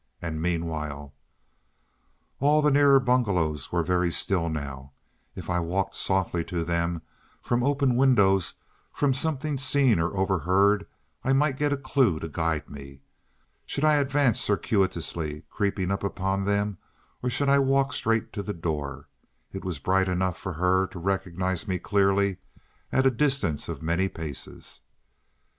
[0.19, 1.13] And meanwhile———
[2.39, 4.93] All the nearer bungalows were very still now.
[5.35, 7.03] If I walked softly to them,
[7.39, 8.55] from open windows,
[8.91, 10.87] from something seen or overheard,
[11.23, 13.01] I might get a clue to guide me.
[13.67, 16.79] Should I advance circuitously, creeping upon them,
[17.21, 19.07] or should I walk straight to the door?
[19.53, 22.37] It was bright enough for her to recognize me clearly
[22.91, 24.81] at a distance of many paces.